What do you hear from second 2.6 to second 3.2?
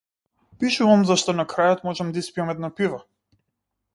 пиво.